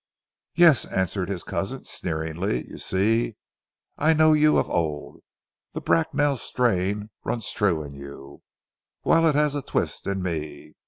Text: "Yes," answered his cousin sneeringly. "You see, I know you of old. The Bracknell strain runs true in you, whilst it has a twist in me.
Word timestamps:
"Yes," 0.55 0.85
answered 0.85 1.29
his 1.29 1.43
cousin 1.43 1.85
sneeringly. 1.85 2.65
"You 2.67 2.79
see, 2.79 3.35
I 3.99 4.13
know 4.13 4.33
you 4.33 4.57
of 4.57 4.67
old. 4.67 5.19
The 5.73 5.79
Bracknell 5.81 6.37
strain 6.37 7.11
runs 7.23 7.51
true 7.51 7.83
in 7.83 7.93
you, 7.93 8.41
whilst 9.03 9.29
it 9.29 9.37
has 9.37 9.53
a 9.53 9.61
twist 9.61 10.07
in 10.07 10.23
me. 10.23 10.73